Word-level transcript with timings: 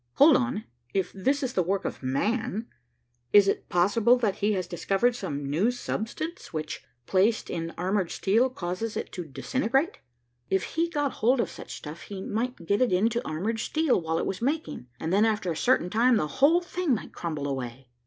Hold 0.15 0.35
on 0.35 0.63
if 0.95 1.13
this 1.13 1.43
is 1.43 1.53
the 1.53 1.61
work 1.61 1.85
of 1.85 2.01
man, 2.01 2.67
is 3.33 3.47
it 3.47 3.69
possible 3.69 4.17
that 4.17 4.37
he 4.37 4.53
has 4.53 4.65
discovered 4.65 5.15
some 5.15 5.47
new 5.47 5.69
substance 5.69 6.51
which, 6.51 6.83
placed 7.05 7.51
in 7.51 7.71
armored 7.77 8.09
steel, 8.09 8.49
causes 8.49 8.97
it 8.97 9.11
to 9.11 9.23
disintegrate? 9.23 9.99
If 10.49 10.63
he 10.63 10.89
got 10.89 11.11
hold 11.11 11.39
of 11.39 11.51
such 11.51 11.75
stuff, 11.77 12.01
he 12.01 12.19
might 12.23 12.65
get 12.65 12.81
it 12.81 12.91
into 12.91 13.21
armored 13.27 13.59
steel, 13.59 14.01
while 14.01 14.17
it 14.17 14.25
was 14.25 14.41
making, 14.41 14.87
and 14.99 15.13
then 15.13 15.23
after 15.23 15.51
a 15.51 15.55
certain 15.55 15.91
time 15.91 16.17
the 16.17 16.25
whole 16.25 16.61
thing 16.61 16.95
might 16.95 17.13
crumble 17.13 17.47
away." 17.47 17.87